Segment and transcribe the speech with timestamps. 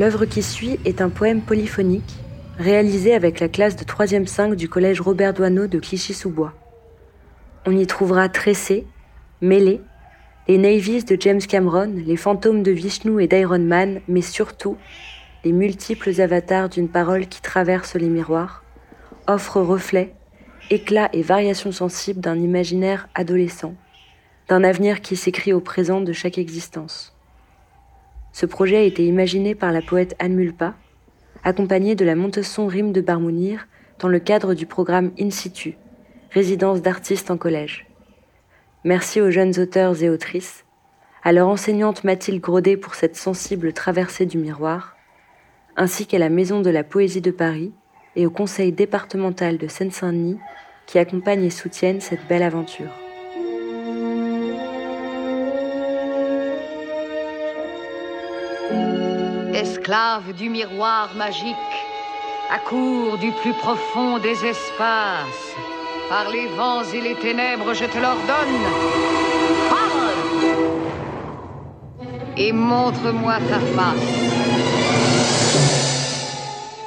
[0.00, 2.14] L'œuvre qui suit est un poème polyphonique
[2.56, 6.54] réalisé avec la classe de 3e 5 du collège Robert Doisneau de Clichy-sous-Bois.
[7.66, 8.86] On y trouvera tressés,
[9.42, 9.82] mêlés,
[10.48, 14.78] les navies de James Cameron, les fantômes de Vishnu et d'Iron Man, mais surtout
[15.44, 18.64] les multiples avatars d'une parole qui traverse les miroirs,
[19.26, 20.14] offre reflets,
[20.70, 23.74] éclats et variations sensibles d'un imaginaire adolescent,
[24.48, 27.14] d'un avenir qui s'écrit au présent de chaque existence.
[28.32, 30.74] Ce projet a été imaginé par la poète Anne Mulpa,
[31.42, 33.66] accompagnée de la Montesson Rime de Barmounir
[33.98, 35.76] dans le cadre du programme In situ,
[36.30, 37.86] résidence d'artistes en collège.
[38.84, 40.64] Merci aux jeunes auteurs et autrices,
[41.22, 44.96] à leur enseignante Mathilde Grodet pour cette sensible traversée du miroir,
[45.76, 47.72] ainsi qu'à la Maison de la Poésie de Paris
[48.16, 50.38] et au Conseil départemental de Seine-Saint-Denis
[50.86, 52.90] qui accompagnent et soutiennent cette belle aventure.
[59.60, 61.74] Esclave du miroir magique,
[62.50, 65.48] accours du plus profond des espaces,
[66.08, 68.64] par les vents et les ténèbres, je te l'ordonne.
[69.68, 70.12] Parle
[72.38, 74.12] Et montre-moi ta face.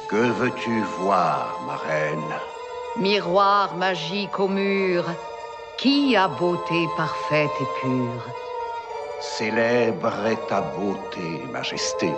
[0.09, 2.33] Que veux-tu voir, ma reine?
[2.95, 5.03] Miroir magique au mur,
[5.77, 8.25] qui a beauté parfaite et pure?
[9.21, 12.09] Célèbre est ta beauté, majesté.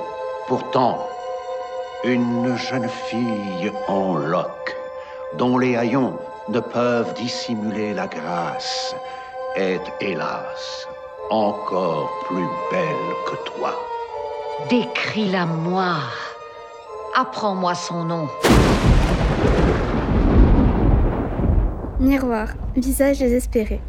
[0.47, 1.07] Pourtant,
[2.03, 4.75] une jeune fille en loques,
[5.39, 8.95] dont les haillons ne peuvent dissimuler la grâce,
[9.55, 10.87] est hélas
[11.31, 13.73] encore plus belle que toi.
[14.69, 15.95] Décris-la moi.
[17.15, 18.27] Apprends-moi son nom.
[21.99, 23.81] Miroir, visage désespéré.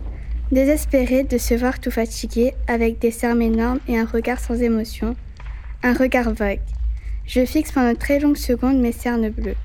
[0.51, 5.17] Désespéré de se voir tout fatigué, avec des cernes énormes et un regard sans émotion,
[5.83, 6.61] un regard vague.
[7.27, 9.57] Je fixe pendant très longues secondes mes cernes bleues.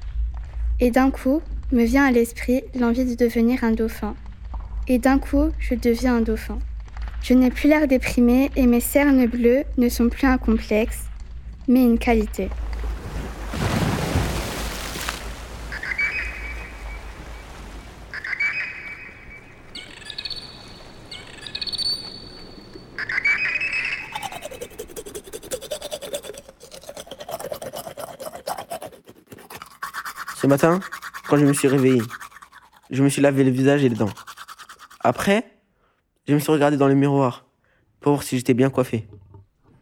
[0.80, 1.42] Et d'un coup,
[1.72, 4.16] me vient à l'esprit l'envie de devenir un dauphin.
[4.88, 6.60] Et d'un coup, je deviens un dauphin.
[7.22, 11.06] Je n'ai plus l'air déprimé et mes cernes bleues ne sont plus un complexe,
[11.68, 12.50] mais une qualité.
[30.42, 30.80] Ce matin,
[31.28, 32.02] quand je me suis réveillé,
[32.90, 34.10] je me suis lavé le visage et les dents.
[35.00, 35.46] Après,
[36.28, 37.46] je me suis regardé dans le miroir
[38.00, 39.08] pour voir si j'étais bien coiffé.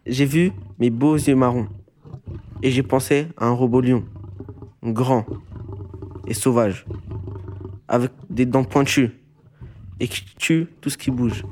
[0.06, 1.70] J'ai vu mes beaux yeux marrons
[2.62, 4.03] et j'ai pensé à un robot lion,
[4.84, 5.25] grand
[6.28, 6.86] et sauvage,
[7.88, 9.12] avec des dents pointues
[10.02, 11.46] et qui tue tout ce qui bouge.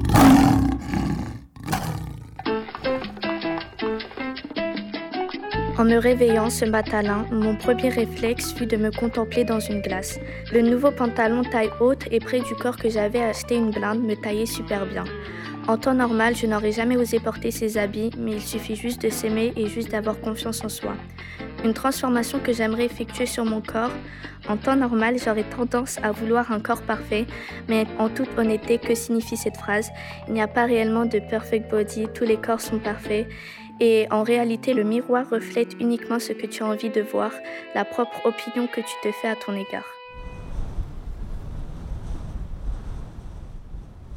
[5.77, 10.19] En me réveillant ce matin, mon premier réflexe fut de me contempler dans une glace.
[10.51, 14.15] Le nouveau pantalon taille haute et près du corps que j'avais acheté une blinde me
[14.15, 15.03] taillait super bien.
[15.67, 19.09] En temps normal, je n'aurais jamais osé porter ces habits, mais il suffit juste de
[19.09, 20.93] s'aimer et juste d'avoir confiance en soi.
[21.63, 23.91] Une transformation que j'aimerais effectuer sur mon corps.
[24.47, 27.25] En temps normal, j'aurais tendance à vouloir un corps parfait,
[27.67, 29.89] mais en toute honnêteté, que signifie cette phrase?
[30.27, 33.27] Il n'y a pas réellement de perfect body, tous les corps sont parfaits.
[33.79, 37.31] Et en réalité, le miroir reflète uniquement ce que tu as envie de voir,
[37.75, 39.85] la propre opinion que tu te fais à ton égard.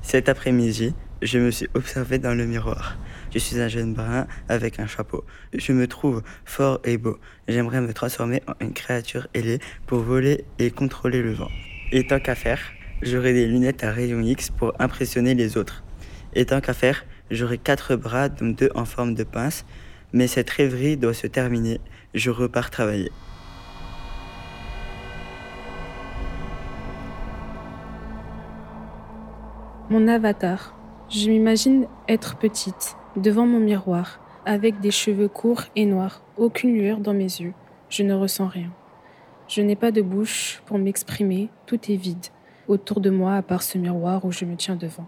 [0.02, 2.96] Cet après-midi, je me suis observé dans le miroir.
[3.32, 5.24] Je suis un jeune brun avec un chapeau.
[5.52, 7.18] Je me trouve fort et beau.
[7.46, 11.50] J'aimerais me transformer en une créature ailée pour voler et contrôler le vent.
[11.92, 12.60] Et tant qu'à faire,
[13.02, 15.84] j'aurai des lunettes à rayons X pour impressionner les autres.
[16.34, 19.64] Et tant qu'à faire, J'aurai quatre bras, dont deux en forme de pince,
[20.12, 21.80] mais cette rêverie doit se terminer.
[22.14, 23.12] Je repars travailler.
[29.88, 30.76] Mon avatar.
[31.08, 36.98] Je m'imagine être petite, devant mon miroir, avec des cheveux courts et noirs, aucune lueur
[36.98, 37.52] dans mes yeux.
[37.88, 38.70] Je ne ressens rien.
[39.48, 42.26] Je n'ai pas de bouche pour m'exprimer, tout est vide
[42.70, 45.06] autour de moi à part ce miroir où je me tiens devant.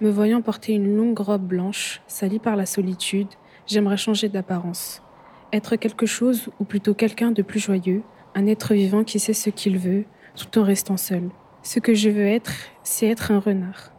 [0.00, 3.26] Me voyant porter une longue robe blanche, salie par la solitude,
[3.66, 5.02] j'aimerais changer d'apparence.
[5.52, 8.00] Être quelque chose, ou plutôt quelqu'un de plus joyeux,
[8.34, 10.04] un être vivant qui sait ce qu'il veut,
[10.36, 11.28] tout en restant seul.
[11.62, 12.50] Ce que je veux être,
[12.82, 13.92] c'est être un renard.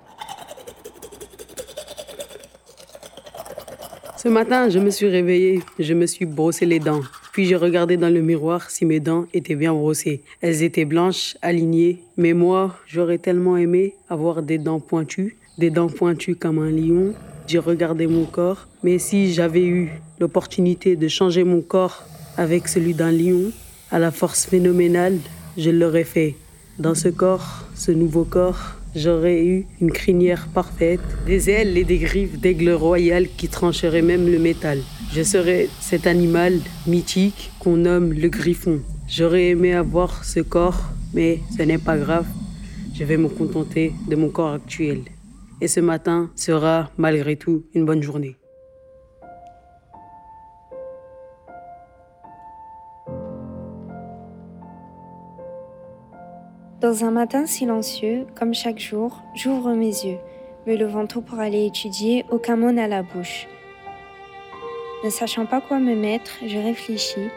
[4.18, 7.02] Ce matin, je me suis réveillée, je me suis brossé les dents.
[7.32, 10.24] Puis j'ai regardé dans le miroir si mes dents étaient bien brossées.
[10.42, 12.02] Elles étaient blanches, alignées.
[12.18, 17.14] Mais moi, j'aurais tellement aimé avoir des dents pointues des dents pointues comme un lion.
[17.48, 22.04] j'ai regardé mon corps, mais si j'avais eu l'opportunité de changer mon corps
[22.38, 23.52] avec celui d'un lion,
[23.92, 25.18] à la force phénoménale,
[25.58, 26.36] je l'aurais fait.
[26.80, 31.98] Dans ce corps, ce nouveau corps, j'aurais eu une crinière parfaite, des ailes et des
[31.98, 34.80] griffes d'aigle royal qui trancheraient même le métal.
[35.14, 36.54] Je serais cet animal
[36.88, 38.80] mythique qu'on nomme le griffon.
[39.10, 40.82] J'aurais aimé avoir ce corps,
[41.14, 42.28] mais ce n'est pas grave.
[42.94, 45.02] Je vais me contenter de mon corps actuel.
[45.62, 48.36] Et ce matin sera malgré tout une bonne journée.
[56.82, 60.18] Dans un matin silencieux, comme chaque jour, j'ouvre mes yeux.
[60.66, 63.48] Me levant tôt pour aller étudier, aucun mot n'a la bouche.
[65.04, 67.30] Ne sachant pas quoi me mettre, je réfléchis,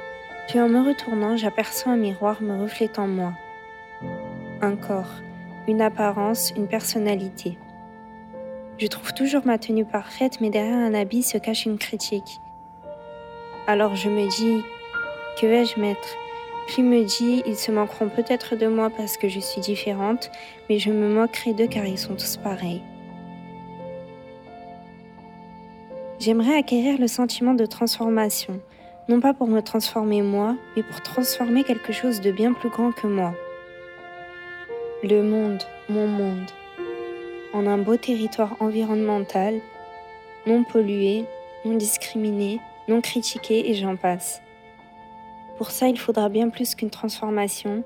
[0.49, 3.35] puis en me retournant, j'aperçois un miroir me reflétant moi.
[4.63, 5.13] Un corps,
[5.69, 7.59] une apparence, une personnalité.
[8.77, 12.41] Je trouve toujours ma tenue parfaite, mais derrière un habit se cache une critique.
[13.69, 14.65] Alors je me dis,
[15.41, 16.09] que vais-je mettre?
[16.67, 20.31] Puis me dit, ils se moqueront peut-être de moi parce que je suis différente,
[20.69, 22.83] mais je me moquerai d'eux car ils sont tous pareils.
[26.19, 28.61] J'aimerais acquérir le sentiment de transformation,
[29.09, 32.93] non pas pour me transformer moi, mais pour transformer quelque chose de bien plus grand
[32.93, 33.35] que moi.
[35.03, 36.51] Le monde, mon monde,
[37.55, 39.61] en un beau territoire environnemental,
[40.47, 41.25] non pollué,
[41.65, 44.43] non discriminé, non critiqué et j'en passe.
[45.57, 47.83] Pour ça, il faudra bien plus qu'une transformation,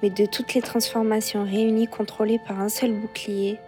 [0.00, 3.58] mais de toutes les transformations réunies contrôlées par un seul bouclier,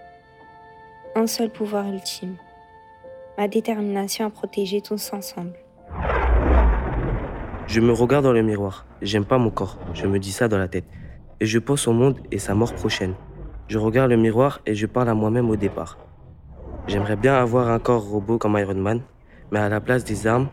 [1.17, 2.37] un seul pouvoir ultime
[3.39, 5.55] ma détermination à protéger tous ensemble.
[7.67, 8.87] Je me regarde dans le miroir.
[9.01, 9.79] J'aime pas mon corps.
[9.95, 10.85] Je me dis ça dans la tête.
[11.41, 13.15] Et je pense au monde et sa mort prochaine.
[13.69, 15.99] Je regarde le miroir et je parle à moi-même au départ.
[16.89, 19.01] J'aimerais bien avoir un corps robot comme Iron Man,
[19.51, 20.49] mais à la place des armes,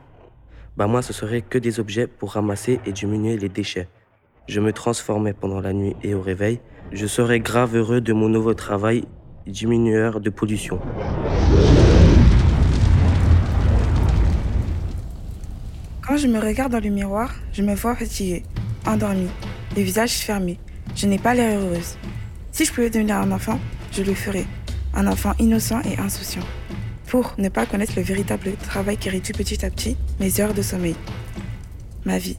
[0.78, 3.88] bah moi ce serait que des objets pour ramasser et diminuer les déchets.
[4.48, 6.60] Je me transformais pendant la nuit et au réveil.
[6.92, 9.06] Je serais grave heureux de mon nouveau travail,
[9.46, 10.80] diminueur de pollution.
[16.08, 18.44] Quand je me regarde dans le miroir, je me vois fatiguée,
[18.88, 19.30] endormie,
[19.76, 20.58] le visage fermé.
[20.96, 21.98] Je n'ai pas l'air heureuse.
[22.60, 23.58] Si je pouvais devenir un enfant,
[23.94, 24.46] je le ferais.
[24.94, 26.44] Un enfant innocent et insouciant.
[27.08, 30.62] Pour ne pas connaître le véritable travail qui réduit petit à petit mes heures de
[30.62, 30.98] sommeil.
[32.04, 32.36] Ma vie.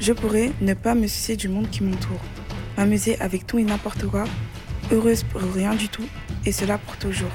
[0.00, 2.22] Je pourrais ne pas me soucier du monde qui m'entoure.
[2.78, 4.24] M'amuser avec tout et n'importe quoi.
[4.90, 6.06] Heureuse pour rien du tout.
[6.46, 7.28] Et cela pour toujours.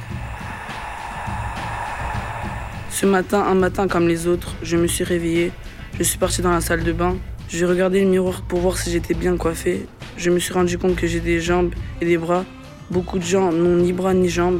[2.89, 5.51] Ce matin, un matin comme les autres, je me suis réveillée.
[5.99, 7.17] Je suis partie dans la salle de bain.
[7.47, 9.85] J'ai regardé le miroir pour voir si j'étais bien coiffée.
[10.21, 12.45] Je me suis rendu compte que j'ai des jambes et des bras.
[12.91, 14.59] Beaucoup de gens n'ont ni bras ni jambes.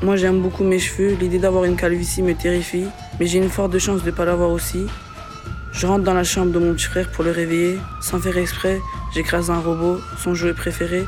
[0.00, 1.14] Moi, j'aime beaucoup mes cheveux.
[1.20, 2.86] L'idée d'avoir une calvitie me terrifie.
[3.20, 4.86] Mais j'ai une forte chance de ne pas l'avoir aussi.
[5.72, 7.76] Je rentre dans la chambre de mon petit frère pour le réveiller.
[8.00, 8.80] Sans faire exprès,
[9.12, 11.04] j'écrase un robot, son jouet préféré.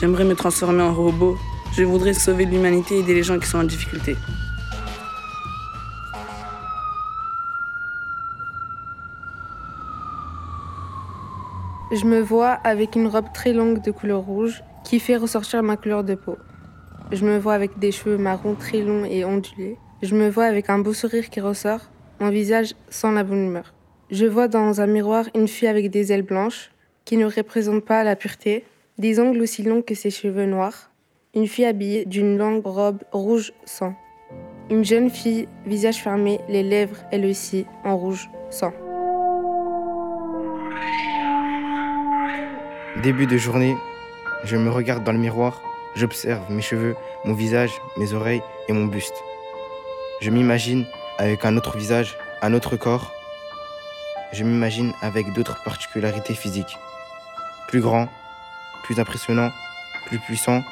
[0.00, 1.38] J'aimerais me transformer en robot.
[1.76, 4.16] Je voudrais sauver l'humanité et aider les gens qui sont en difficulté.
[11.94, 15.76] Je me vois avec une robe très longue de couleur rouge qui fait ressortir ma
[15.76, 16.38] couleur de peau.
[17.10, 19.76] Je me vois avec des cheveux marrons très longs et ondulés.
[20.00, 21.80] Je me vois avec un beau sourire qui ressort,
[22.18, 23.74] mon visage sans la bonne humeur.
[24.10, 26.70] Je vois dans un miroir une fille avec des ailes blanches
[27.04, 28.64] qui ne représente pas la pureté,
[28.96, 30.90] des ongles aussi longs que ses cheveux noirs,
[31.34, 33.94] une fille habillée d'une longue robe rouge sang.
[34.70, 38.72] Une jeune fille, visage fermé, les lèvres elles aussi en rouge sang.
[42.96, 43.74] Début de journée,
[44.44, 45.62] je me regarde dans le miroir,
[45.96, 46.94] j'observe mes cheveux,
[47.24, 49.14] mon visage, mes oreilles et mon buste.
[50.20, 50.84] Je m'imagine
[51.16, 53.10] avec un autre visage, un autre corps.
[54.32, 56.76] Je m'imagine avec d'autres particularités physiques.
[57.66, 58.08] Plus grand,
[58.84, 59.50] plus impressionnant,
[60.06, 60.62] plus puissant,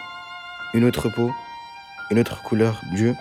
[0.75, 1.33] une autre peau,
[2.11, 3.17] une autre couleur d'yeux.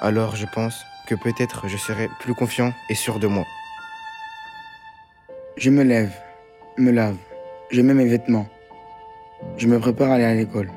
[0.00, 3.44] Alors je pense que peut-être je serai plus confiant et sûr de moi.
[5.56, 6.12] Je me lève,
[6.76, 7.16] me lave,
[7.70, 8.46] je mets mes vêtements.
[9.56, 10.70] Je me prépare à aller à l'école.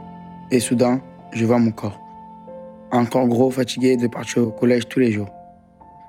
[0.52, 2.00] Et soudain, je vois mon corps.
[2.92, 5.30] Un corps gros, fatigué de partir au collège tous les jours.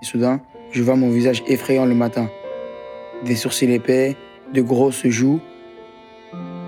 [0.03, 2.29] Et soudain, je vois mon visage effrayant le matin.
[3.25, 4.17] Des sourcils épais,
[4.53, 5.41] de grosses joues.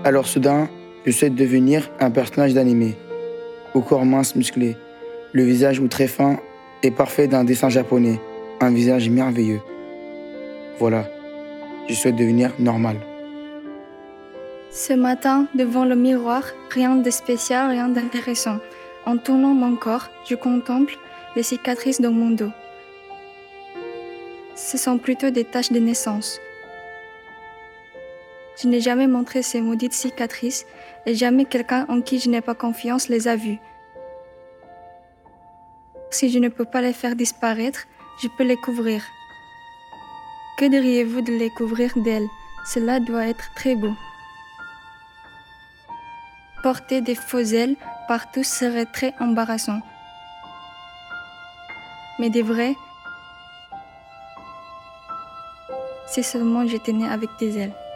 [0.03, 0.67] Alors soudain,
[1.05, 2.95] je souhaite devenir un personnage d'animé.
[3.75, 4.75] Au corps mince musclé,
[5.33, 6.39] le visage ou très fin
[6.81, 8.19] et parfait d'un dessin japonais.
[8.59, 9.61] Un visage merveilleux.
[10.79, 11.05] Voilà,
[11.87, 12.97] je souhaite devenir normal.
[14.77, 18.59] Ce matin, devant le miroir, rien de spécial, rien d'intéressant.
[19.07, 20.93] En tournant mon corps, je contemple
[21.35, 22.51] les cicatrices dans mon dos.
[24.53, 26.39] Ce sont plutôt des taches de naissance.
[28.61, 30.67] Je n'ai jamais montré ces maudites cicatrices
[31.07, 33.59] et jamais quelqu'un en qui je n'ai pas confiance les a vues.
[36.11, 37.87] Si je ne peux pas les faire disparaître,
[38.21, 39.01] je peux les couvrir.
[40.59, 42.29] Que diriez-vous de les couvrir d'elles?
[42.67, 43.93] Cela doit être très beau.
[46.67, 47.77] Porter des faux ailes
[48.09, 49.79] partout serait très embarrassant.
[52.19, 52.75] Mais des vrais,
[56.07, 57.86] si seulement j'étais née avec des ailes.